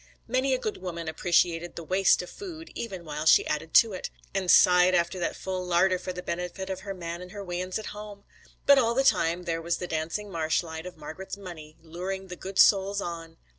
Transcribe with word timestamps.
Many 0.27 0.55
a 0.55 0.59
good 0.59 0.77
woman 0.77 1.07
appreciated 1.07 1.75
the 1.75 1.83
waste 1.83 2.23
of 2.23 2.29
good 2.29 2.35
food 2.37 2.71
even 2.73 3.05
while 3.05 3.27
she 3.27 3.45
added 3.45 3.75
to 3.75 3.93
it, 3.93 4.09
and 4.33 4.49
sighed 4.49 4.95
after 4.95 5.19
that 5.19 5.35
full 5.35 5.63
larder 5.63 5.99
for 5.99 6.11
the 6.11 6.23
benefit 6.23 6.71
of 6.71 6.79
her 6.79 6.95
man 6.95 7.21
and 7.21 7.29
the 7.29 7.43
weans 7.43 7.77
at 7.77 7.85
home; 7.93 8.23
but 8.65 8.79
all 8.79 8.95
the 8.95 9.03
time 9.03 9.43
there 9.43 9.61
was 9.61 9.77
the 9.77 9.85
dancing 9.85 10.31
marsh 10.31 10.63
light 10.63 10.87
of 10.87 10.97
Margret's 10.97 11.37
money 11.37 11.77
luring 11.83 12.29
the 12.29 12.35
good 12.35 12.57
souls 12.57 12.99
on. 12.99 13.37